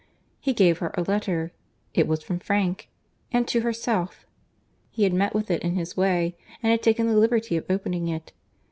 He 0.39 0.53
gave 0.53 0.79
her 0.79 0.89
a 0.95 1.03
letter, 1.03 1.51
it 1.93 2.07
was 2.07 2.23
from 2.23 2.39
Frank, 2.39 2.89
and 3.31 3.47
to 3.47 3.61
herself; 3.61 4.25
he 4.89 5.03
had 5.03 5.13
met 5.13 5.35
with 5.35 5.51
it 5.51 5.61
in 5.61 5.75
his 5.75 5.95
way, 5.95 6.35
and 6.63 6.71
had 6.71 6.81
taken 6.81 7.05
the 7.05 7.13
liberty 7.15 7.55
of 7.55 7.65
opening 7.69 8.07
it. 8.07 8.31